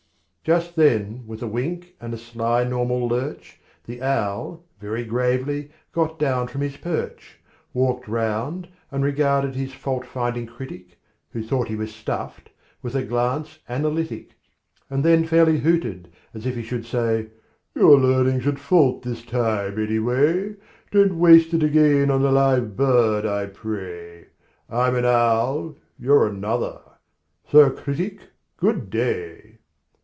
[0.43, 6.17] Just then, with a wink and a sly normal lurch, The owl, very gravely, got
[6.17, 7.37] down from his perch,
[7.75, 10.97] Walked round, and regarded his fault finding critic
[11.29, 12.49] (Who thought he was stuffed)
[12.81, 14.29] with a glance analytic,
[14.89, 17.27] And then fairly hooted, as if he should say:
[17.75, 20.55] "Your learning's at fault this time, any way;
[20.89, 24.25] Don't waste it again on a live bird, I pray.
[24.67, 26.81] I'm an owl; you're another.
[27.47, 28.21] Sir Critic,
[28.57, 29.49] good day!"